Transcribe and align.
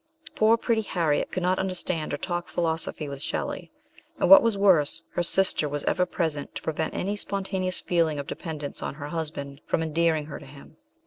Poor 0.33 0.57
pretty 0.57 0.81
Harriet 0.81 1.31
could 1.31 1.43
not 1.43 1.59
understand 1.59 2.11
or 2.11 2.17
talk 2.17 2.47
philosophy 2.47 3.07
with 3.07 3.21
Shelley, 3.21 3.71
and, 4.19 4.27
what 4.31 4.41
was 4.41 4.57
worse, 4.57 5.03
her 5.11 5.21
sister 5.21 5.69
was 5.69 5.83
ever 5.83 6.07
present 6.07 6.55
to 6.55 6.63
prevent 6.63 6.95
any 6.95 7.15
spontaneous 7.15 7.79
feeling 7.79 8.17
of 8.17 8.25
dependence 8.25 8.81
on 8.81 8.95
her 8.95 9.09
husband 9.09 9.61
from 9.67 9.83
endearing 9.83 10.25
her 10.25 10.39
to 10.39 10.45
him. 10.47 10.77